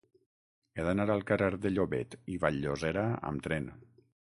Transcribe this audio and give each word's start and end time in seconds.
He 0.79 0.85
d'anar 0.87 1.05
al 1.17 1.21
carrer 1.33 1.51
de 1.67 1.75
Llobet 1.75 2.19
i 2.35 2.41
Vall-llosera 2.47 3.09
amb 3.33 3.51
tren. 3.51 3.75